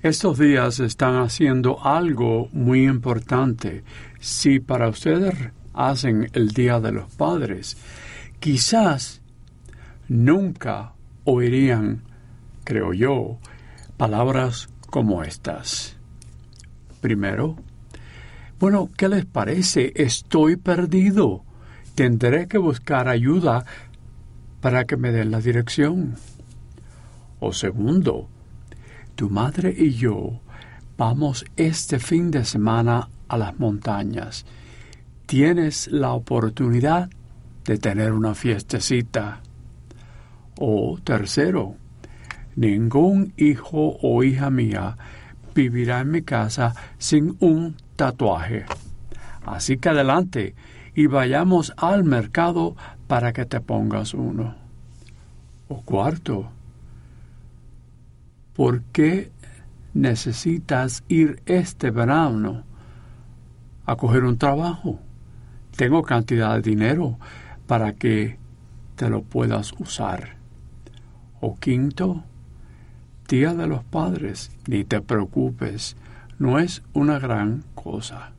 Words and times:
Estos 0.00 0.38
días 0.38 0.78
están 0.78 1.16
haciendo 1.16 1.84
algo 1.84 2.48
muy 2.52 2.84
importante. 2.84 3.82
Si 4.20 4.60
para 4.60 4.88
ustedes 4.88 5.34
hacen 5.74 6.30
el 6.34 6.50
Día 6.50 6.78
de 6.78 6.92
los 6.92 7.12
Padres, 7.16 7.76
quizás 8.38 9.22
nunca 10.06 10.92
oirían, 11.24 12.04
creo 12.62 12.92
yo, 12.92 13.38
palabras 13.96 14.68
como 14.88 15.24
estas. 15.24 15.96
Primero, 17.00 17.56
bueno, 18.60 18.90
¿qué 18.96 19.08
les 19.08 19.26
parece? 19.26 19.92
Estoy 19.96 20.54
perdido. 20.54 21.42
Tendré 21.96 22.46
que 22.46 22.58
buscar 22.58 23.08
ayuda 23.08 23.64
para 24.60 24.84
que 24.84 24.96
me 24.96 25.10
den 25.10 25.32
la 25.32 25.40
dirección. 25.40 26.14
O 27.40 27.52
segundo, 27.52 28.28
tu 29.18 29.28
madre 29.28 29.74
y 29.76 29.94
yo 29.94 30.38
vamos 30.96 31.44
este 31.56 31.98
fin 31.98 32.30
de 32.30 32.44
semana 32.44 33.08
a 33.26 33.36
las 33.36 33.58
montañas. 33.58 34.46
Tienes 35.26 35.88
la 35.88 36.12
oportunidad 36.12 37.10
de 37.64 37.78
tener 37.78 38.12
una 38.12 38.36
fiestecita. 38.36 39.40
O 40.60 41.00
tercero, 41.02 41.74
ningún 42.54 43.32
hijo 43.36 43.98
o 44.00 44.22
hija 44.22 44.50
mía 44.50 44.96
vivirá 45.52 45.98
en 45.98 46.12
mi 46.12 46.22
casa 46.22 46.76
sin 46.98 47.36
un 47.40 47.74
tatuaje. 47.96 48.66
Así 49.44 49.78
que 49.78 49.88
adelante 49.88 50.54
y 50.94 51.08
vayamos 51.08 51.72
al 51.76 52.04
mercado 52.04 52.76
para 53.08 53.32
que 53.32 53.46
te 53.46 53.60
pongas 53.60 54.14
uno. 54.14 54.54
O 55.66 55.82
cuarto, 55.82 56.52
¿por 58.58 58.82
qué 58.90 59.30
necesitas 59.94 61.04
ir 61.06 61.40
este 61.46 61.92
verano 61.92 62.64
a 63.86 63.94
coger 63.94 64.24
un 64.24 64.36
trabajo? 64.36 64.98
Tengo 65.76 66.02
cantidad 66.02 66.56
de 66.56 66.62
dinero 66.62 67.20
para 67.68 67.92
que 67.92 68.36
te 68.96 69.08
lo 69.10 69.22
puedas 69.22 69.72
usar. 69.78 70.30
O 71.40 71.54
quinto, 71.54 72.24
Día 73.28 73.54
de 73.54 73.68
los 73.68 73.84
Padres, 73.84 74.50
ni 74.66 74.82
te 74.82 75.00
preocupes, 75.02 75.96
no 76.40 76.58
es 76.58 76.82
una 76.94 77.20
gran 77.20 77.62
cosa. 77.76 78.32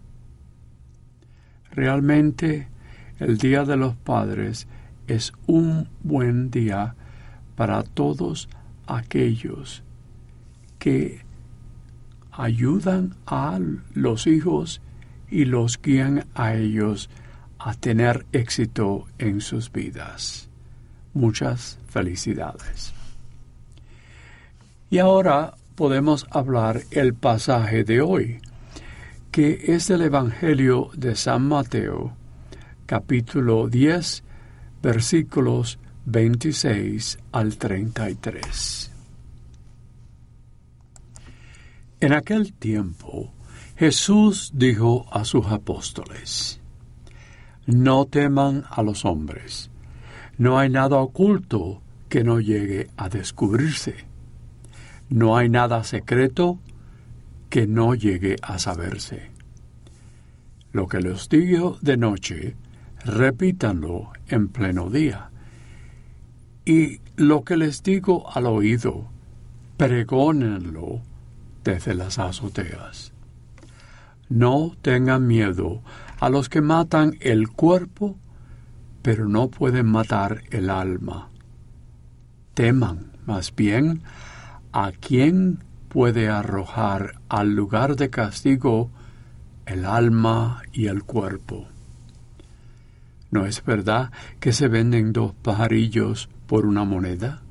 Realmente 1.72 2.68
el 3.20 3.38
Día 3.38 3.64
de 3.64 3.78
los 3.78 3.96
Padres 3.96 4.68
es 5.08 5.32
un 5.48 5.88
buen 6.04 6.52
día 6.52 6.96
para 7.56 7.84
todos 7.84 8.50
aquellos 8.86 9.82
que 10.80 11.22
ayudan 12.32 13.16
a 13.28 13.60
los 13.94 14.26
hijos 14.26 14.82
y 15.30 15.46
los 15.46 15.80
guían 15.82 16.26
a 16.34 16.56
ellos 16.56 17.10
a 17.60 17.74
tener 17.74 18.26
éxito 18.32 19.06
en 19.18 19.42
sus 19.42 19.72
vidas. 19.72 20.50
Muchas 21.14 21.78
felicidades. 21.90 22.94
Y 24.90 25.00
ahora 25.00 25.56
podemos 25.76 26.26
hablar 26.32 26.82
el 26.92 27.14
pasaje 27.14 27.84
de 27.84 28.02
hoy, 28.02 28.40
que 29.32 29.66
es 29.68 29.88
del 29.88 30.04
Evangelio 30.04 30.90
de 30.96 31.16
San 31.16 31.48
Mateo, 31.48 32.14
capítulo 32.86 33.68
10, 33.68 34.24
versículos 34.82 35.78
26 36.06 37.20
al 37.32 37.58
33. 37.58 38.99
En 42.02 42.14
aquel 42.14 42.54
tiempo 42.54 43.34
Jesús 43.76 44.52
dijo 44.54 45.06
a 45.12 45.26
sus 45.26 45.48
apóstoles, 45.48 46.62
No 47.66 48.06
teman 48.06 48.64
a 48.70 48.84
los 48.84 49.04
hombres, 49.04 49.70
no 50.38 50.58
hay 50.58 50.70
nada 50.70 50.96
oculto 50.96 51.82
que 52.08 52.24
no 52.24 52.40
llegue 52.40 52.88
a 52.96 53.10
descubrirse, 53.10 54.06
no 55.10 55.36
hay 55.36 55.50
nada 55.50 55.84
secreto 55.84 56.60
que 57.50 57.68
no 57.68 57.96
llegue 57.96 58.38
a 58.42 58.60
saberse. 58.60 59.32
Lo 60.72 60.88
que 60.88 61.02
les 61.02 61.28
digo 61.28 61.78
de 61.82 61.98
noche, 61.98 62.56
repítanlo 63.04 64.14
en 64.30 64.48
pleno 64.48 64.90
día. 64.90 65.32
Y 66.64 67.02
lo 67.18 67.44
que 67.44 67.58
les 67.58 67.84
digo 67.84 68.30
al 68.34 68.46
oído, 68.46 69.10
pregónenlo 69.76 71.02
desde 71.64 71.94
las 71.94 72.20
azoteas. 72.20 73.14
No 74.30 74.76
tengan 74.82 75.28
miedo 75.28 75.82
a 76.20 76.30
los 76.30 76.50
que 76.50 76.62
matan 76.62 77.18
el 77.22 77.50
cuerpo, 77.50 78.18
pero 79.02 79.28
no 79.28 79.50
pueden 79.50 79.88
matar 79.88 80.44
el 80.52 80.70
alma. 80.70 81.30
Teman, 82.54 83.12
más 83.26 83.56
bien, 83.56 84.04
a 84.72 84.92
quien 84.92 85.64
puede 85.88 86.30
arrojar 86.30 87.20
al 87.30 87.56
lugar 87.56 87.96
de 87.96 88.10
castigo 88.10 88.92
el 89.66 89.86
alma 89.86 90.62
y 90.72 90.88
el 90.88 91.04
cuerpo. 91.04 91.68
¿No 93.32 93.46
es 93.46 93.64
verdad 93.64 94.12
que 94.40 94.54
se 94.54 94.68
venden 94.68 95.14
dos 95.14 95.34
pajarillos 95.34 96.30
por 96.48 96.66
una 96.66 96.84
moneda? 96.84 97.42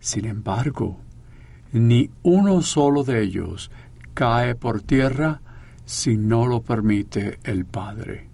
Sin 0.00 0.24
embargo, 0.24 1.00
ni 1.72 2.10
uno 2.22 2.62
solo 2.62 3.04
de 3.04 3.22
ellos 3.22 3.70
cae 4.14 4.54
por 4.54 4.80
tierra 4.82 5.40
si 5.84 6.16
no 6.16 6.46
lo 6.46 6.62
permite 6.62 7.38
el 7.44 7.64
Padre. 7.64 8.28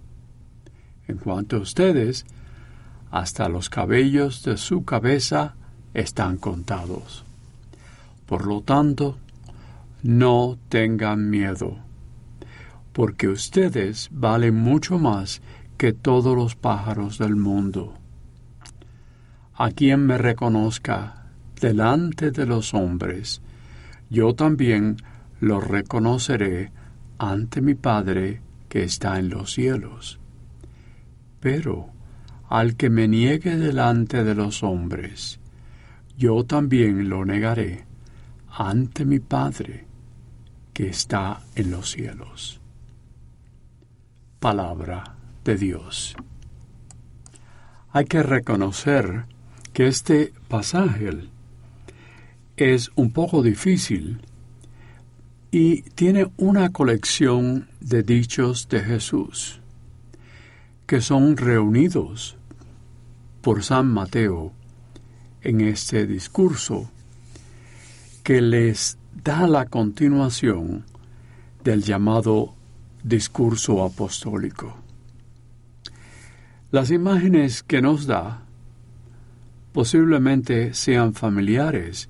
En 1.07 1.19
cuanto 1.19 1.57
a 1.57 1.61
ustedes, 1.61 2.25
hasta 3.11 3.49
los 3.49 3.71
cabellos 3.71 4.43
de 4.43 4.57
su 4.57 4.85
cabeza 4.85 5.55
están 5.93 6.39
contados. 6.39 7.25
Por 8.27 8.47
lo 8.47 8.63
tanto, 8.63 9.19
no 10.03 10.59
tengan 10.69 11.31
miedo, 11.31 11.77
porque 12.93 13.29
ustedes 13.29 14.09
valen 14.11 14.57
mucho 14.57 14.99
más 14.99 15.43
que 15.77 15.93
todos 15.93 16.37
los 16.37 16.57
pájaros 16.57 17.19
del 17.19 17.37
mundo. 17.37 17.95
A 19.55 19.71
quien 19.71 20.07
me 20.07 20.19
reconozca 20.19 21.24
delante 21.65 22.31
de 22.31 22.45
los 22.45 22.75
hombres, 22.75 23.41
yo 24.11 24.35
también 24.35 24.99
lo 25.41 25.63
reconoceré 25.63 26.71
ante 27.17 27.63
mi 27.63 27.75
Padre 27.75 28.43
que 28.69 28.85
está 28.85 29.19
en 29.19 29.31
los 29.31 29.55
cielos. 29.55 30.21
Pero 31.41 31.89
al 32.51 32.77
que 32.77 32.91
me 32.91 33.09
niegue 33.09 33.57
delante 33.57 34.25
de 34.25 34.35
los 34.35 34.63
hombres, 34.63 35.41
yo 36.19 36.45
también 36.45 37.09
lo 37.09 37.25
negaré 37.25 37.87
ante 38.51 39.07
mi 39.07 39.21
Padre 39.21 39.87
que 40.75 40.89
está 40.89 41.41
en 41.55 41.71
los 41.71 41.93
cielos. 41.93 42.61
Palabra 44.39 45.17
de 45.43 45.57
Dios. 45.57 46.15
Hay 47.91 48.05
que 48.05 48.23
reconocer 48.23 49.25
que 49.73 49.87
este 49.87 50.35
pasaje 50.49 51.34
es 52.57 52.91
un 52.95 53.13
poco 53.13 53.43
difícil 53.43 54.21
y 55.51 55.83
tiene 55.83 56.31
una 56.37 56.73
colección 56.73 57.69
de 57.81 58.03
dichos 58.03 58.69
de 58.69 58.81
Jesús 58.81 59.61
que 60.87 61.01
son 61.01 61.37
reunidos 61.37 62.37
por 63.41 63.63
San 63.63 63.87
Mateo 63.87 64.53
en 65.43 65.61
este 65.61 66.07
discurso 66.07 66.91
que 68.23 68.41
les 68.41 68.99
da 69.23 69.47
la 69.47 69.67
continuación 69.67 70.85
del 71.63 71.83
llamado 71.83 72.55
discurso 73.03 73.85
apostólico. 73.85 74.77
Las 76.71 76.91
imágenes 76.91 77.63
que 77.63 77.83
nos 77.83 78.07
da 78.07 78.43
posiblemente 79.73 80.73
sean 80.75 81.15
familiares, 81.15 82.09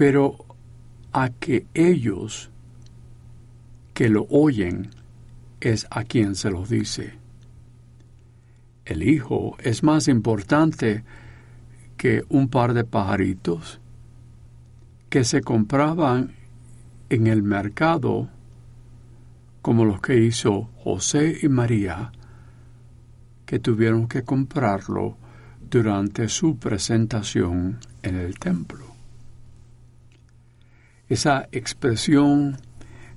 pero 0.00 0.46
a 1.12 1.28
que 1.28 1.66
ellos 1.74 2.50
que 3.92 4.08
lo 4.08 4.22
oyen 4.30 4.88
es 5.60 5.86
a 5.90 6.04
quien 6.04 6.36
se 6.36 6.50
lo 6.50 6.64
dice. 6.64 7.18
El 8.86 9.02
hijo 9.02 9.58
es 9.62 9.82
más 9.82 10.08
importante 10.08 11.04
que 11.98 12.24
un 12.30 12.48
par 12.48 12.72
de 12.72 12.84
pajaritos 12.84 13.78
que 15.10 15.22
se 15.22 15.42
compraban 15.42 16.32
en 17.10 17.26
el 17.26 17.42
mercado 17.42 18.30
como 19.60 19.84
los 19.84 20.00
que 20.00 20.16
hizo 20.16 20.70
José 20.76 21.40
y 21.42 21.48
María, 21.50 22.10
que 23.44 23.58
tuvieron 23.58 24.08
que 24.08 24.22
comprarlo 24.22 25.18
durante 25.60 26.26
su 26.30 26.56
presentación 26.56 27.80
en 28.02 28.16
el 28.16 28.38
templo. 28.38 28.89
Esa 31.10 31.48
expresión 31.50 32.56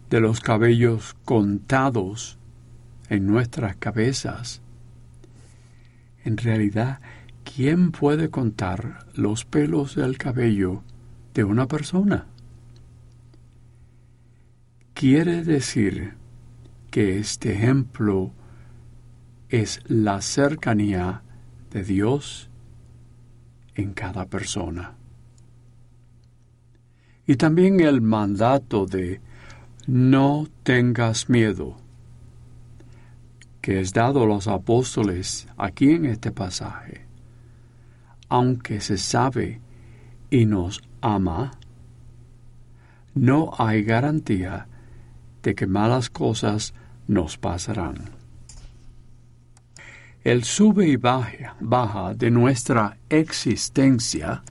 de 0.09 0.19
los 0.19 0.39
cabellos 0.39 1.15
contados 1.25 2.39
en 3.07 3.27
nuestras 3.27 3.75
cabezas, 3.75 4.63
en 6.25 6.37
realidad, 6.37 7.01
¿quién 7.43 7.91
puede 7.91 8.31
contar 8.31 9.05
los 9.13 9.45
pelos 9.45 9.93
del 9.93 10.17
cabello 10.17 10.81
de 11.35 11.43
una 11.43 11.67
persona? 11.67 12.25
Quiere 14.95 15.43
decir 15.43 16.15
que 16.89 17.19
este 17.19 17.53
ejemplo 17.53 18.31
es 19.49 19.81
la 19.87 20.19
cercanía 20.23 21.21
de 21.69 21.83
Dios 21.83 22.49
en 23.75 23.93
cada 23.93 24.25
persona. 24.25 24.95
Y 27.25 27.35
también 27.35 27.79
el 27.79 28.01
mandato 28.01 28.85
de 28.85 29.21
no 29.87 30.47
tengas 30.63 31.29
miedo, 31.29 31.77
que 33.61 33.79
es 33.79 33.93
dado 33.93 34.23
a 34.23 34.27
los 34.27 34.47
apóstoles 34.47 35.47
aquí 35.57 35.91
en 35.91 36.05
este 36.05 36.31
pasaje, 36.31 37.05
aunque 38.29 38.81
se 38.81 38.97
sabe 38.97 39.61
y 40.29 40.45
nos 40.45 40.81
ama, 41.01 41.51
no 43.15 43.51
hay 43.57 43.83
garantía 43.83 44.67
de 45.43 45.55
que 45.55 45.67
malas 45.67 46.09
cosas 46.09 46.73
nos 47.07 47.37
pasarán. 47.37 48.11
El 50.23 50.45
sube 50.45 50.87
y 50.87 50.95
baja, 50.95 51.55
baja 51.59 52.13
de 52.13 52.31
nuestra 52.31 52.97
existencia 53.09 54.41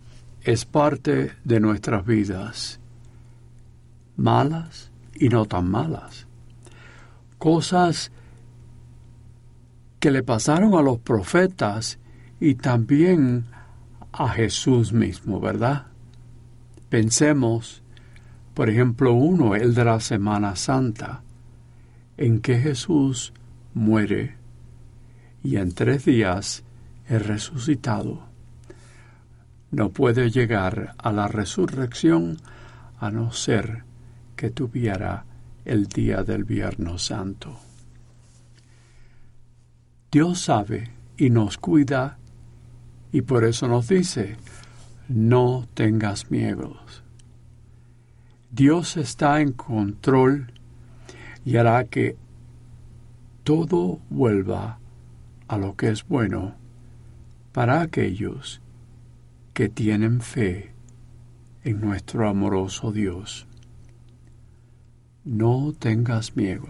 es 0.44 0.64
parte 0.64 1.32
de 1.44 1.60
nuestras 1.60 2.04
vidas, 2.04 2.80
malas 4.16 4.90
y 5.14 5.28
no 5.28 5.46
tan 5.46 5.70
malas. 5.70 6.26
Cosas 7.38 8.10
que 10.00 10.10
le 10.10 10.22
pasaron 10.22 10.74
a 10.74 10.82
los 10.82 10.98
profetas 10.98 11.98
y 12.40 12.56
también 12.56 13.46
a 14.12 14.28
Jesús 14.28 14.92
mismo, 14.92 15.40
¿verdad? 15.40 15.86
Pensemos, 16.88 17.82
por 18.54 18.68
ejemplo, 18.68 19.12
uno, 19.12 19.54
el 19.54 19.74
de 19.74 19.84
la 19.84 20.00
Semana 20.00 20.56
Santa, 20.56 21.22
en 22.16 22.40
que 22.40 22.58
Jesús 22.58 23.32
muere 23.74 24.36
y 25.42 25.56
en 25.56 25.72
tres 25.72 26.04
días 26.04 26.64
es 27.08 27.26
resucitado. 27.26 28.31
No 29.72 29.88
puede 29.88 30.30
llegar 30.30 30.94
a 30.98 31.12
la 31.12 31.28
resurrección 31.28 32.36
a 33.00 33.10
no 33.10 33.32
ser 33.32 33.84
que 34.36 34.50
tuviera 34.50 35.24
el 35.64 35.86
día 35.86 36.22
del 36.22 36.44
Viernes 36.44 37.02
Santo. 37.02 37.58
Dios 40.10 40.40
sabe 40.40 40.90
y 41.16 41.30
nos 41.30 41.56
cuida 41.56 42.19
y 43.12 43.22
por 43.22 43.44
eso 43.44 43.66
nos 43.66 43.88
dice, 43.88 44.36
no 45.08 45.66
tengas 45.72 46.30
miedos. 46.30 47.02
Dios 48.50 48.98
está 48.98 49.40
en 49.40 49.52
control 49.52 50.52
y 51.46 51.56
hará 51.56 51.84
que 51.84 52.16
todo 53.42 54.00
vuelva 54.10 54.78
a 55.48 55.56
lo 55.56 55.76
que 55.76 55.88
es 55.88 56.06
bueno 56.06 56.54
para 57.52 57.80
aquellos 57.80 58.62
que 59.52 59.69
tienen 59.69 60.20
fe 60.20 60.72
en 61.64 61.81
nuestro 61.81 62.28
amoroso 62.28 62.93
Dios. 62.93 63.46
No 65.25 65.72
tengas 65.78 66.37
miedo. 66.37 66.69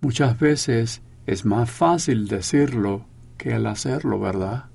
Muchas 0.00 0.38
veces 0.38 1.02
es 1.26 1.44
más 1.44 1.70
fácil 1.70 2.26
decirlo 2.26 3.06
que 3.38 3.54
el 3.54 3.66
hacerlo, 3.66 4.18
¿verdad? 4.18 4.66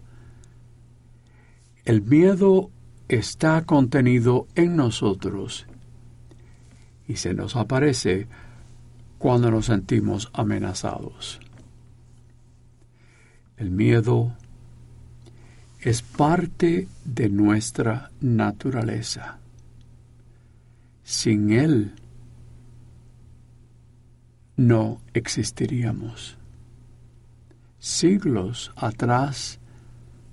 El 1.84 2.02
miedo 2.02 2.72
está 3.08 3.64
contenido 3.66 4.48
en 4.56 4.75
nosotros 4.75 5.68
y 7.08 7.18
se 7.18 7.34
nos 7.34 7.56
aparece 7.56 8.28
cuando 9.18 9.52
nos 9.52 9.66
sentimos 9.68 10.30
amenazados. 10.34 11.40
El 13.58 13.72
miedo 13.72 14.36
es 15.80 16.02
parte 16.02 16.88
de 17.06 17.30
nuestra 17.30 18.12
naturaleza. 18.20 19.38
Sin 21.04 21.52
él 21.52 21.94
no 24.56 25.00
existiríamos. 25.14 26.38
Siglos 27.80 28.74
atrás, 28.76 29.60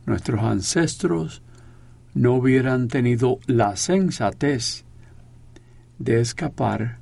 nuestros 0.07 0.41
ancestros 0.41 1.43
no 2.15 2.35
hubieran 2.35 2.89
tenido 2.89 3.39
la 3.47 3.77
sensatez 3.77 4.85
de 5.99 6.21
escapar 6.21 6.99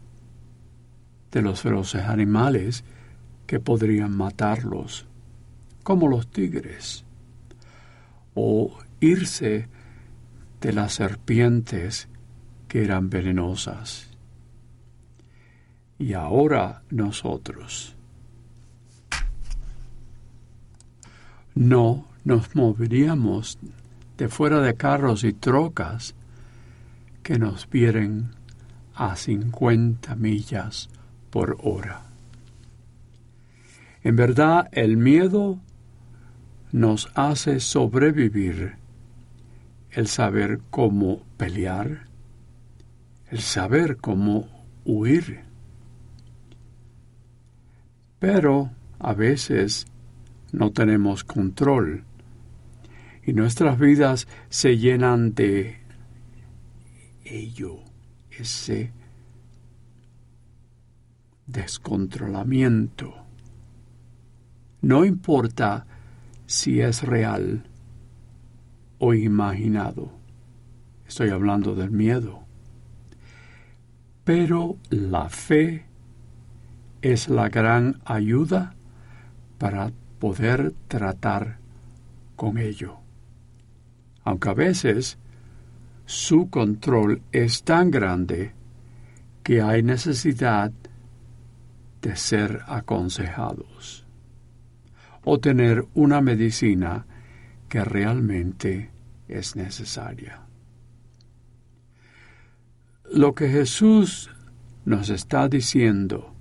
de 1.30 1.42
los 1.42 1.60
feroces 1.60 2.02
animales 2.02 2.84
que 3.46 3.60
podrían 3.60 4.16
matarlos, 4.16 5.06
como 5.82 6.08
los 6.08 6.26
tigres, 6.30 7.04
o 8.34 8.78
irse 9.00 9.68
de 10.60 10.72
las 10.72 10.94
serpientes 10.94 12.08
que 12.68 12.84
eran 12.84 13.10
venenosas. 13.10 14.08
Y 15.98 16.14
ahora 16.14 16.82
nosotros 16.90 17.96
no 21.54 22.06
nos 22.24 22.54
moveríamos 22.54 23.58
de 24.16 24.28
fuera 24.28 24.60
de 24.60 24.74
carros 24.74 25.24
y 25.24 25.32
trocas 25.32 26.14
que 27.22 27.38
nos 27.38 27.68
vieren 27.68 28.30
a 28.94 29.16
50 29.16 30.14
millas 30.16 30.88
por 31.30 31.58
hora. 31.62 32.02
En 34.02 34.16
verdad, 34.16 34.68
el 34.72 34.96
miedo 34.96 35.58
nos 36.72 37.10
hace 37.14 37.60
sobrevivir, 37.60 38.76
el 39.90 40.08
saber 40.08 40.60
cómo 40.70 41.22
pelear, 41.36 42.06
el 43.30 43.40
saber 43.40 43.98
cómo 43.98 44.48
huir. 44.86 45.40
Pero 48.18 48.70
a 48.98 49.12
veces 49.12 49.86
no 50.50 50.72
tenemos 50.72 51.24
control 51.24 52.04
y 53.24 53.34
nuestras 53.34 53.78
vidas 53.78 54.26
se 54.48 54.78
llenan 54.78 55.34
de 55.34 55.76
ello, 57.24 57.80
ese 58.30 58.92
descontrolamiento. 61.46 63.14
No 64.80 65.04
importa 65.04 65.86
si 66.46 66.80
es 66.80 67.02
real 67.02 67.64
o 68.98 69.14
imaginado. 69.14 70.12
Estoy 71.06 71.30
hablando 71.30 71.74
del 71.74 71.90
miedo. 71.90 72.44
Pero 74.24 74.76
la 74.90 75.28
fe 75.28 75.84
es 77.00 77.28
la 77.28 77.48
gran 77.48 78.00
ayuda 78.04 78.74
para 79.58 79.90
poder 80.18 80.72
tratar 80.88 81.58
con 82.36 82.58
ello. 82.58 82.98
Aunque 84.24 84.48
a 84.48 84.54
veces 84.54 85.18
su 86.06 86.48
control 86.48 87.22
es 87.32 87.64
tan 87.64 87.90
grande 87.90 88.52
que 89.42 89.60
hay 89.60 89.82
necesidad 89.82 90.70
de 92.00 92.16
ser 92.16 92.60
aconsejados 92.66 94.01
o 95.24 95.38
tener 95.38 95.86
una 95.94 96.20
medicina 96.20 97.06
que 97.68 97.84
realmente 97.84 98.90
es 99.28 99.56
necesaria. 99.56 100.42
Lo 103.10 103.34
que 103.34 103.48
Jesús 103.48 104.30
nos 104.84 105.10
está 105.10 105.48
diciendo 105.48 106.34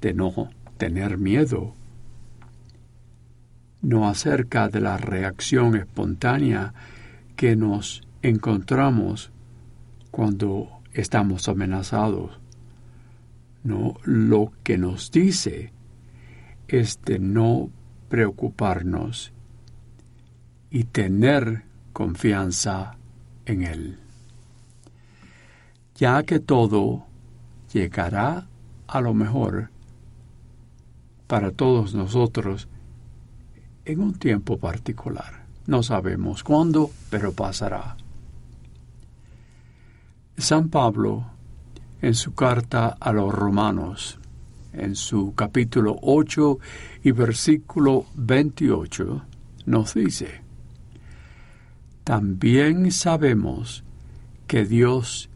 de 0.00 0.14
no 0.14 0.50
tener 0.76 1.18
miedo, 1.18 1.74
no 3.82 4.08
acerca 4.08 4.68
de 4.68 4.80
la 4.80 4.96
reacción 4.98 5.76
espontánea 5.76 6.74
que 7.34 7.56
nos 7.56 8.02
encontramos 8.22 9.32
cuando 10.10 10.80
estamos 10.92 11.48
amenazados. 11.48 12.40
No, 13.62 13.94
lo 14.04 14.52
que 14.62 14.78
nos 14.78 15.10
dice 15.10 15.72
es 16.68 17.00
de 17.02 17.18
no 17.18 17.70
preocuparnos 18.08 19.32
y 20.70 20.84
tener 20.84 21.64
confianza 21.92 22.96
en 23.46 23.62
Él. 23.62 23.98
Ya 25.94 26.22
que 26.24 26.40
todo 26.40 27.06
llegará 27.72 28.46
a 28.86 29.00
lo 29.00 29.14
mejor 29.14 29.70
para 31.26 31.50
todos 31.50 31.94
nosotros 31.94 32.68
en 33.84 34.00
un 34.00 34.14
tiempo 34.14 34.58
particular. 34.58 35.46
No 35.66 35.82
sabemos 35.82 36.44
cuándo, 36.44 36.90
pero 37.10 37.32
pasará. 37.32 37.96
San 40.36 40.68
Pablo, 40.68 41.24
en 42.02 42.14
su 42.14 42.34
carta 42.34 42.96
a 43.00 43.12
los 43.12 43.32
romanos, 43.32 44.18
en 44.76 44.94
su 44.94 45.34
capítulo 45.34 45.96
8 46.02 46.58
y 47.02 47.10
versículo 47.12 48.06
28, 48.14 49.24
nos 49.66 49.94
dice, 49.94 50.42
También 52.04 52.90
sabemos 52.92 53.84
que 54.46 54.64
Dios 54.64 55.30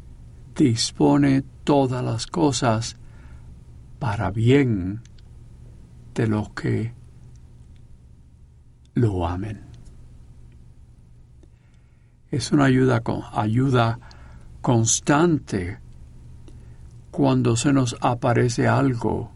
dispone 0.55 1.43
todas 1.65 2.05
las 2.05 2.27
cosas 2.27 2.97
para 3.99 4.31
bien 4.31 5.01
de 6.15 6.27
los 6.27 6.51
que 6.51 6.93
lo 8.95 9.27
amen. 9.27 9.63
Es 12.31 12.53
una 12.53 12.67
ayuda, 12.67 13.03
ayuda 13.33 13.99
constante 14.61 15.79
cuando 17.11 17.57
se 17.57 17.73
nos 17.73 17.97
aparece 18.01 18.69
algo 18.69 19.33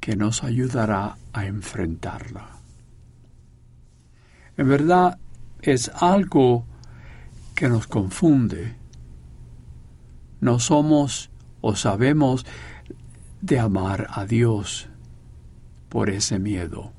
que 0.00 0.16
nos 0.16 0.42
ayudará 0.44 1.16
a 1.32 1.46
enfrentarla. 1.46 2.60
En 4.56 4.68
verdad 4.68 5.18
es 5.62 5.90
algo 5.94 6.64
que 7.54 7.68
nos 7.68 7.86
confunde. 7.86 8.76
No 10.40 10.58
somos 10.58 11.30
o 11.60 11.76
sabemos 11.76 12.46
de 13.42 13.58
amar 13.58 14.06
a 14.10 14.24
Dios 14.24 14.88
por 15.88 16.10
ese 16.10 16.38
miedo, 16.38 16.92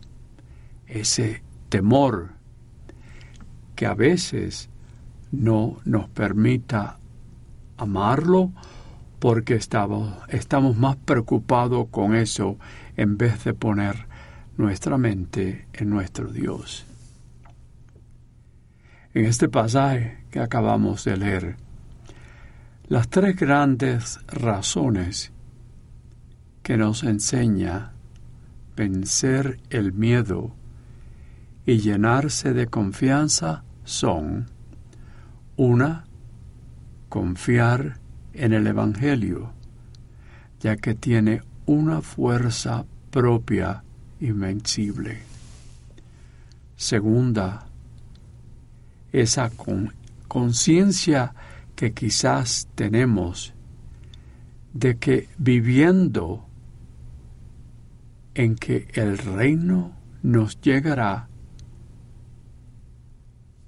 ese 0.86 1.44
temor 1.70 2.32
que 3.76 3.86
a 3.86 3.94
veces 3.94 4.70
no 5.32 5.80
nos 5.86 6.10
permita 6.10 7.00
amarlo 7.82 8.52
porque 9.20 9.56
estamos, 9.56 10.78
más 10.78 10.96
preocupados 10.98 11.88
con 11.92 12.16
eso 12.16 12.58
en 12.98 13.18
vez 13.18 13.44
de 13.44 13.54
poner 13.54 14.08
nuestra 14.58 14.98
mente 14.98 15.68
en 15.74 15.90
nuestro 15.90 16.32
Dios. 16.32 16.86
En 19.14 19.26
este 19.26 19.50
pasaje 19.50 20.24
que 20.32 20.40
acabamos 20.40 21.04
de 21.04 21.18
leer, 21.18 21.58
las 22.88 23.10
tres 23.10 23.36
grandes 23.36 24.20
razones 24.28 25.32
que 26.64 26.78
nos 26.78 27.04
enseña 27.04 27.94
vencer 28.76 29.60
el 29.70 29.94
miedo 29.94 30.56
y 31.66 31.78
llenarse 31.78 32.54
de 32.54 32.68
confianza 32.68 33.64
son 33.84 34.48
una, 35.58 36.06
confiar 37.12 38.00
en 38.34 38.54
el 38.54 38.66
Evangelio, 38.68 39.52
ya 40.62 40.78
que 40.78 40.96
tiene 40.96 41.42
una 41.66 42.00
fuerza 42.02 42.86
propia 43.10 43.84
invencible. 44.22 45.20
Segunda, 46.78 47.68
esa 49.12 49.52
conciencia 50.30 51.34
que 51.76 51.92
quizás 51.92 52.70
tenemos 52.76 53.54
de 54.72 54.96
que 54.96 55.28
viviendo 55.38 56.46
en 58.36 58.56
que 58.56 58.88
el 58.94 59.18
reino 59.18 59.92
nos 60.24 60.62
llegará, 60.62 61.28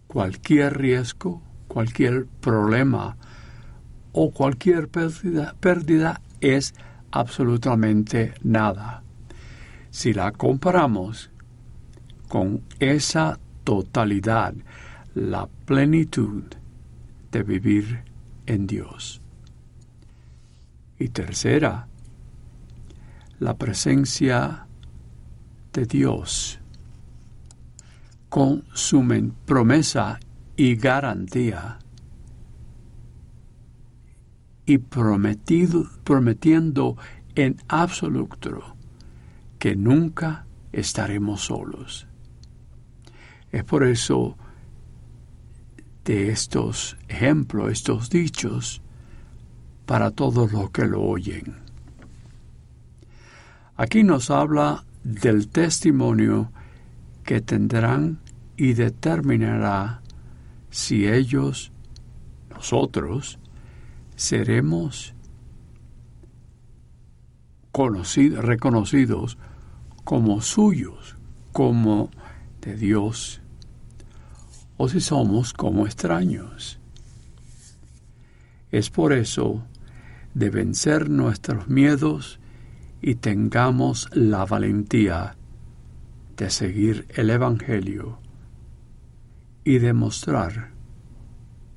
cualquier 0.07 0.77
riesgo, 0.77 1.41
cualquier 1.67 2.25
problema 2.39 3.17
o 4.13 4.31
cualquier 4.31 4.87
pérdida, 4.89 6.21
es 6.39 6.73
absolutamente 7.11 8.33
nada. 8.43 9.03
Si 9.89 10.13
la 10.13 10.31
comparamos 10.31 11.29
con 12.27 12.61
esa 12.79 13.39
totalidad, 13.63 14.53
la 15.15 15.47
plenitud 15.65 16.43
de 17.31 17.43
vivir 17.43 18.03
en 18.45 18.67
Dios. 18.67 19.21
Y 20.97 21.09
tercera, 21.09 21.87
la 23.39 23.57
presencia 23.57 24.65
de 25.73 25.85
Dios 25.85 26.59
con 28.29 28.63
su 28.73 29.05
promesa 29.45 30.19
y 30.55 30.75
garantía 30.75 31.77
y 34.65 34.77
prometido, 34.77 35.85
prometiendo 36.03 36.97
en 37.35 37.57
absoluto 37.67 38.75
que 39.59 39.75
nunca 39.75 40.45
estaremos 40.71 41.41
solos. 41.45 42.07
Es 43.51 43.63
por 43.63 43.83
eso 43.83 44.37
de 46.05 46.29
estos 46.29 46.97
ejemplos, 47.07 47.71
estos 47.71 48.09
dichos, 48.09 48.81
para 49.85 50.11
todos 50.11 50.51
los 50.51 50.71
que 50.71 50.85
lo 50.85 51.01
oyen. 51.01 51.55
Aquí 53.75 54.03
nos 54.03 54.29
habla 54.29 54.85
del 55.03 55.49
testimonio 55.49 56.51
que 57.23 57.41
tendrán 57.41 58.19
y 58.57 58.73
determinará 58.73 60.01
si 60.69 61.07
ellos, 61.07 61.71
nosotros, 62.49 63.39
seremos 64.23 65.13
conocidos, 67.73 68.45
reconocidos 68.45 69.37
como 70.05 70.41
suyos, 70.41 71.17
como 71.51 72.09
de 72.61 72.77
Dios, 72.77 73.41
o 74.77 74.87
si 74.87 75.01
somos 75.01 75.51
como 75.51 75.85
extraños. 75.85 76.79
Es 78.71 78.89
por 78.89 79.11
eso 79.11 79.67
de 80.33 80.49
vencer 80.49 81.09
nuestros 81.09 81.67
miedos 81.67 82.39
y 83.01 83.15
tengamos 83.15 84.07
la 84.13 84.45
valentía 84.45 85.35
de 86.37 86.49
seguir 86.49 87.07
el 87.09 87.29
Evangelio 87.29 88.19
y 89.65 89.79
demostrar 89.79 90.71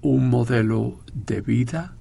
un 0.00 0.30
modelo 0.30 1.00
de 1.12 1.40
vida 1.40 1.96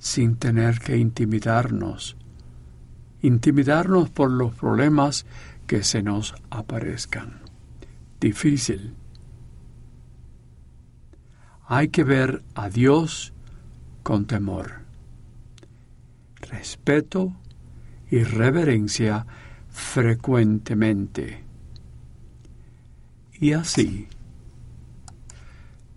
sin 0.00 0.36
tener 0.36 0.80
que 0.80 0.96
intimidarnos, 0.96 2.16
intimidarnos 3.20 4.08
por 4.08 4.30
los 4.30 4.54
problemas 4.54 5.26
que 5.66 5.84
se 5.84 6.02
nos 6.02 6.34
aparezcan. 6.48 7.42
Difícil. 8.18 8.94
Hay 11.66 11.88
que 11.88 12.02
ver 12.02 12.42
a 12.54 12.70
Dios 12.70 13.34
con 14.02 14.24
temor, 14.24 14.80
respeto 16.40 17.36
y 18.10 18.24
reverencia 18.24 19.26
frecuentemente. 19.68 21.44
Y 23.34 23.52
así 23.52 24.08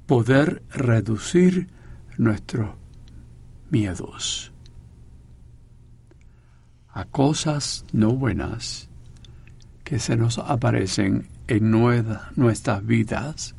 poder 0.05 0.61
reducir 0.69 1.69
nuestros 2.17 2.82
miedos 3.73 4.53
a 6.89 7.05
cosas 7.05 7.85
no 7.91 8.11
buenas 8.11 8.87
que 9.83 9.97
se 9.97 10.15
nos 10.15 10.37
aparecen 10.37 11.27
en 11.47 11.71
nuestras 12.35 12.85
vidas. 12.85 13.55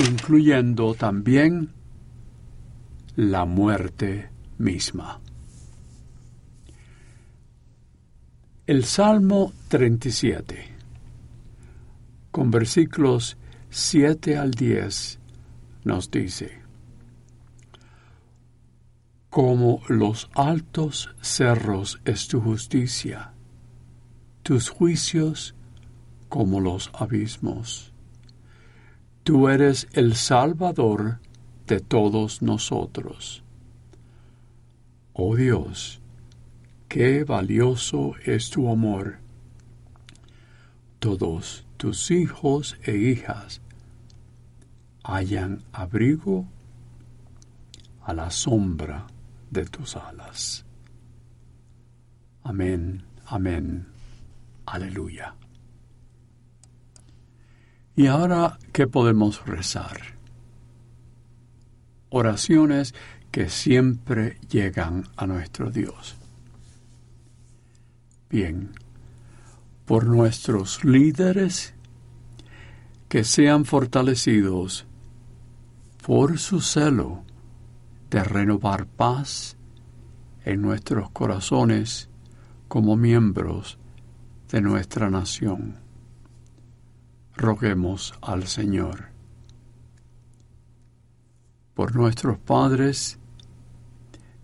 incluyendo 0.00 0.94
también 0.94 1.70
la 3.14 3.44
muerte 3.44 4.28
misma. 4.58 5.20
El 8.66 8.84
Salmo 8.84 9.52
37, 9.68 10.73
con 12.34 12.50
versículos 12.50 13.36
7 13.70 14.36
al 14.36 14.50
10, 14.50 15.20
nos 15.84 16.10
dice, 16.10 16.58
Como 19.30 19.82
los 19.88 20.28
altos 20.34 21.14
cerros 21.20 22.00
es 22.04 22.26
tu 22.26 22.40
justicia, 22.40 23.34
tus 24.42 24.68
juicios 24.68 25.54
como 26.28 26.60
los 26.60 26.90
abismos. 26.92 27.92
Tú 29.22 29.48
eres 29.48 29.86
el 29.92 30.16
Salvador 30.16 31.20
de 31.68 31.78
todos 31.78 32.42
nosotros. 32.42 33.44
Oh 35.12 35.36
Dios, 35.36 36.00
qué 36.88 37.22
valioso 37.22 38.14
es 38.24 38.50
tu 38.50 38.68
amor. 38.72 39.18
Todos 40.98 41.63
tus 41.76 42.10
hijos 42.10 42.76
e 42.84 42.96
hijas 42.96 43.60
hayan 45.02 45.62
abrigo 45.72 46.46
a 48.02 48.14
la 48.14 48.30
sombra 48.30 49.06
de 49.50 49.64
tus 49.66 49.96
alas. 49.96 50.64
Amén, 52.42 53.04
amén, 53.26 53.86
aleluya. 54.66 55.34
¿Y 57.96 58.06
ahora 58.06 58.58
qué 58.72 58.86
podemos 58.86 59.44
rezar? 59.46 60.00
Oraciones 62.10 62.94
que 63.30 63.48
siempre 63.48 64.38
llegan 64.48 65.08
a 65.16 65.26
nuestro 65.26 65.70
Dios. 65.70 66.16
Bien, 68.28 68.72
por 69.84 70.06
nuestros 70.06 70.84
líderes, 70.84 71.74
que 73.08 73.24
sean 73.24 73.64
fortalecidos 73.64 74.86
por 76.04 76.38
su 76.38 76.60
celo 76.60 77.24
de 78.10 78.22
renovar 78.24 78.86
paz 78.86 79.56
en 80.44 80.62
nuestros 80.62 81.10
corazones 81.10 82.08
como 82.68 82.96
miembros 82.96 83.78
de 84.50 84.60
nuestra 84.60 85.10
nación 85.10 85.84
roguemos 87.36 88.14
al 88.22 88.46
Señor. 88.46 89.08
Por 91.74 91.96
nuestros 91.96 92.38
padres 92.38 93.18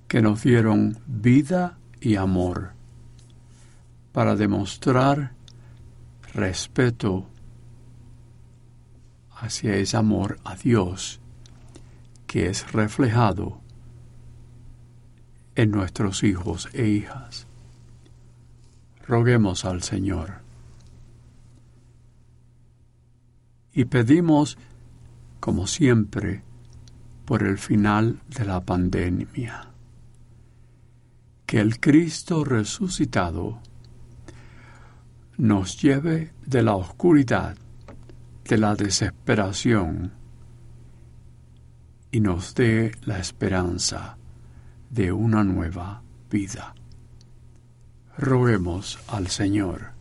que 0.09 0.21
nos 0.21 0.43
dieron 0.43 0.99
vida 1.07 1.79
y 2.01 2.17
amor 2.17 2.73
para 4.13 4.37
demostrar 4.37 5.33
respeto 6.35 7.27
hacia 9.33 9.77
ese 9.77 9.97
amor 9.97 10.39
a 10.45 10.57
Dios 10.57 11.21
que 12.27 12.47
es 12.47 12.73
reflejado 12.73 13.61
en 15.55 15.71
nuestros 15.71 16.23
hijos 16.23 16.69
e 16.73 16.87
hijas. 16.87 17.47
Roguemos 19.07 19.65
al 19.65 19.83
Señor. 19.83 20.41
y 23.73 23.85
pedimos, 23.85 24.59
como 25.39 25.67
siempre, 25.67 26.43
por 27.25 27.43
el 27.43 27.59
final 27.59 28.21
de 28.29 28.45
la 28.45 28.61
pandemia. 28.61 29.69
Que 31.47 31.61
el 31.61 31.81
Cristo 31.81 32.45
resucitado 32.45 33.61
nos 35.41 35.81
lleve 35.81 36.33
de 36.45 36.63
la 36.63 36.75
oscuridad, 36.75 37.57
de 38.45 38.59
la 38.59 38.75
desesperación, 38.75 40.13
y 42.13 42.21
nos 42.21 42.55
dé 42.55 42.93
la 43.03 43.19
esperanza 43.19 44.19
de 44.91 45.13
una 45.13 45.43
nueva 45.43 46.03
vida. 46.31 46.75
Roguemos 48.19 48.99
al 49.09 49.29
Señor. 49.29 49.99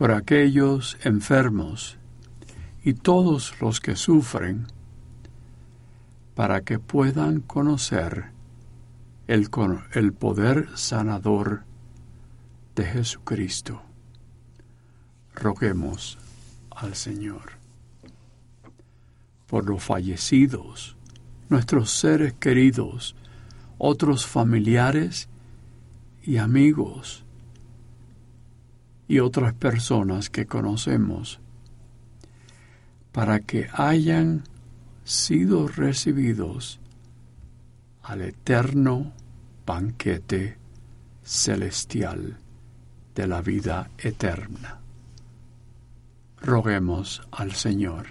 por 0.00 0.12
aquellos 0.12 0.96
enfermos 1.04 1.98
y 2.82 2.94
todos 2.94 3.60
los 3.60 3.82
que 3.82 3.96
sufren, 3.96 4.66
para 6.34 6.62
que 6.62 6.78
puedan 6.78 7.40
conocer 7.40 8.30
el, 9.26 9.50
el 9.92 10.12
poder 10.14 10.70
sanador 10.74 11.64
de 12.80 12.86
Jesucristo. 12.86 13.82
Roguemos 15.34 16.16
al 16.70 16.94
Señor. 16.94 17.52
Por 19.46 19.68
los 19.68 19.82
fallecidos, 19.82 20.96
nuestros 21.50 21.90
seres 21.90 22.32
queridos, 22.32 23.16
otros 23.76 24.26
familiares 24.26 25.28
y 26.22 26.38
amigos, 26.38 27.26
y 29.06 29.18
otras 29.18 29.52
personas 29.52 30.30
que 30.30 30.46
conocemos 30.46 31.38
para 33.12 33.40
que 33.40 33.68
hayan 33.74 34.44
sido 35.04 35.68
recibidos 35.68 36.80
al 38.02 38.22
eterno 38.22 39.12
banquete 39.66 40.56
celestial 41.22 42.38
de 43.20 43.26
la 43.26 43.42
vida 43.42 43.90
eterna. 43.98 44.80
Roguemos 46.40 47.20
al 47.30 47.52
Señor. 47.52 48.06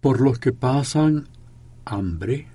Por 0.00 0.20
los 0.20 0.38
que 0.38 0.52
pasan 0.52 1.26
hambre 1.84 2.46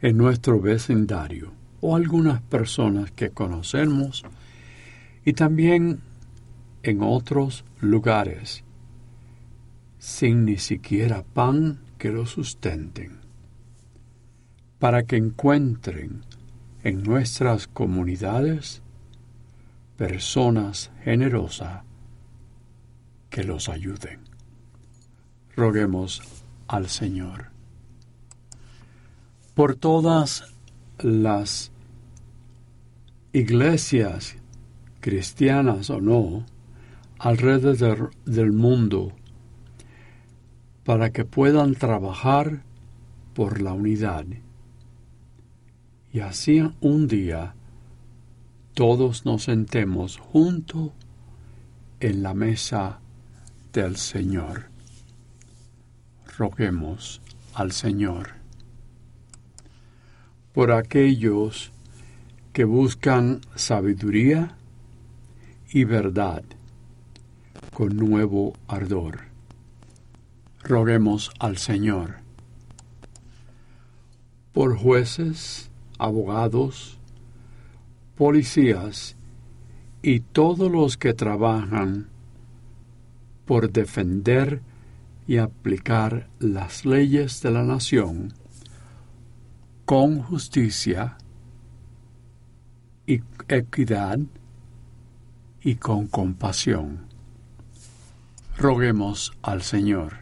en 0.00 0.16
nuestro 0.16 0.60
vecindario 0.60 1.52
o 1.80 1.94
algunas 1.94 2.42
personas 2.42 3.12
que 3.12 3.30
conocemos 3.30 4.24
y 5.24 5.34
también 5.34 6.00
en 6.82 7.02
otros 7.02 7.64
lugares, 7.80 8.64
sin 10.00 10.44
ni 10.44 10.58
siquiera 10.58 11.22
pan 11.22 11.78
que 11.98 12.10
lo 12.10 12.26
sustenten, 12.26 13.20
para 14.80 15.04
que 15.04 15.18
encuentren 15.18 16.24
en 16.84 17.02
nuestras 17.02 17.66
comunidades 17.66 18.82
personas 19.96 20.90
generosas 21.04 21.82
que 23.30 23.44
los 23.44 23.68
ayuden. 23.68 24.20
Roguemos 25.54 26.22
al 26.66 26.88
Señor. 26.88 27.50
Por 29.54 29.76
todas 29.76 30.54
las 30.98 31.72
iglesias 33.32 34.36
cristianas 35.00 35.90
o 35.90 36.00
no, 36.00 36.44
alrededor 37.18 38.10
del 38.24 38.52
mundo 38.52 39.12
para 40.84 41.10
que 41.10 41.24
puedan 41.24 41.74
trabajar 41.74 42.62
por 43.34 43.62
la 43.62 43.72
unidad. 43.72 44.24
Y 46.12 46.20
así 46.20 46.62
un 46.80 47.08
día 47.08 47.54
todos 48.74 49.24
nos 49.24 49.44
sentemos 49.44 50.18
juntos 50.18 50.90
en 52.00 52.22
la 52.22 52.34
mesa 52.34 53.00
del 53.72 53.96
Señor. 53.96 54.66
Roguemos 56.36 57.22
al 57.54 57.72
Señor 57.72 58.42
por 60.52 60.70
aquellos 60.70 61.72
que 62.52 62.64
buscan 62.64 63.40
sabiduría 63.54 64.54
y 65.70 65.84
verdad 65.84 66.44
con 67.72 67.96
nuevo 67.96 68.52
ardor. 68.68 69.20
Roguemos 70.62 71.30
al 71.38 71.56
Señor 71.56 72.16
por 74.52 74.76
jueces, 74.76 75.70
abogados, 76.02 76.98
policías 78.16 79.16
y 80.02 80.20
todos 80.20 80.70
los 80.70 80.96
que 80.96 81.14
trabajan 81.14 82.08
por 83.44 83.70
defender 83.70 84.62
y 85.28 85.38
aplicar 85.38 86.28
las 86.40 86.84
leyes 86.84 87.40
de 87.42 87.50
la 87.52 87.62
nación 87.62 88.34
con 89.84 90.22
justicia 90.22 91.18
y 93.06 93.22
equidad 93.48 94.18
y 95.60 95.76
con 95.76 96.08
compasión. 96.08 97.06
Roguemos 98.56 99.32
al 99.42 99.62
Señor. 99.62 100.18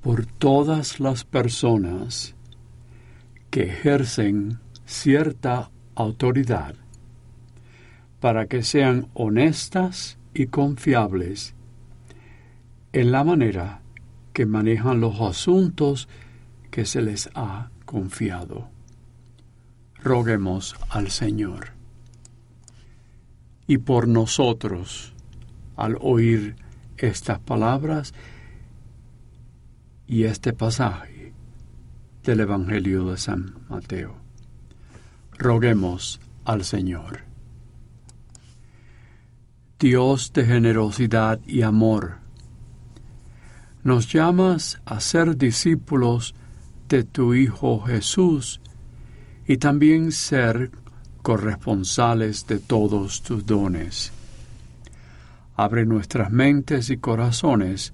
Por 0.00 0.26
todas 0.26 1.00
las 1.00 1.24
personas 1.24 2.34
que 3.52 3.64
ejercen 3.64 4.60
cierta 4.86 5.70
autoridad, 5.94 6.74
para 8.18 8.46
que 8.46 8.62
sean 8.62 9.08
honestas 9.12 10.16
y 10.32 10.46
confiables 10.46 11.54
en 12.94 13.12
la 13.12 13.24
manera 13.24 13.82
que 14.32 14.46
manejan 14.46 15.02
los 15.02 15.20
asuntos 15.20 16.08
que 16.70 16.86
se 16.86 17.02
les 17.02 17.28
ha 17.34 17.68
confiado. 17.84 18.70
Roguemos 20.02 20.74
al 20.88 21.10
Señor. 21.10 21.72
Y 23.66 23.76
por 23.76 24.08
nosotros, 24.08 25.12
al 25.76 25.98
oír 26.00 26.56
estas 26.96 27.38
palabras 27.38 28.14
y 30.06 30.24
este 30.24 30.54
pasaje 30.54 31.11
del 32.22 32.40
Evangelio 32.40 33.10
de 33.10 33.16
San 33.16 33.54
Mateo, 33.68 34.16
roguemos 35.38 36.20
al 36.44 36.64
Señor. 36.64 37.20
Dios 39.78 40.32
de 40.32 40.44
generosidad 40.44 41.40
y 41.46 41.62
amor, 41.62 42.18
nos 43.82 44.12
llamas 44.12 44.80
a 44.84 45.00
ser 45.00 45.36
discípulos 45.36 46.34
de 46.88 47.02
tu 47.02 47.34
Hijo 47.34 47.80
Jesús 47.80 48.60
y 49.46 49.56
también 49.56 50.12
ser 50.12 50.70
corresponsales 51.22 52.46
de 52.46 52.60
todos 52.60 53.22
tus 53.22 53.44
dones. 53.44 54.12
Abre 55.56 55.84
nuestras 55.84 56.30
mentes 56.30 56.90
y 56.90 56.96
corazones 56.96 57.92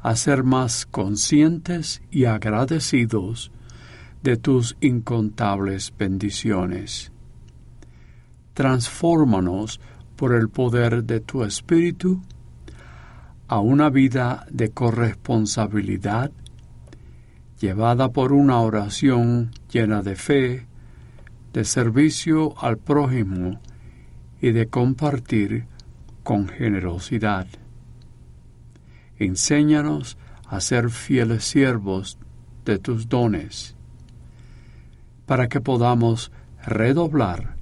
a 0.00 0.16
ser 0.16 0.44
más 0.44 0.84
conscientes 0.84 2.02
y 2.10 2.24
agradecidos 2.24 3.52
de 4.22 4.36
tus 4.36 4.76
incontables 4.80 5.92
bendiciones. 5.98 7.12
Transfórmanos 8.54 9.80
por 10.16 10.34
el 10.34 10.48
poder 10.48 11.04
de 11.04 11.20
tu 11.20 11.42
Espíritu 11.42 12.22
a 13.48 13.60
una 13.60 13.90
vida 13.90 14.46
de 14.50 14.70
corresponsabilidad 14.70 16.30
llevada 17.62 18.10
por 18.10 18.32
una 18.32 18.60
oración 18.60 19.52
llena 19.70 20.02
de 20.02 20.16
fe, 20.16 20.66
de 21.52 21.64
servicio 21.64 22.54
al 22.58 22.76
prójimo 22.76 23.60
y 24.40 24.50
de 24.50 24.66
compartir 24.66 25.66
con 26.24 26.48
generosidad. 26.48 27.46
Enséñanos 29.16 30.18
a 30.48 30.60
ser 30.60 30.90
fieles 30.90 31.44
siervos 31.44 32.18
de 32.64 32.78
tus 32.78 33.08
dones, 33.08 33.76
para 35.26 35.48
que 35.48 35.60
podamos 35.60 36.32
redoblar 36.64 37.56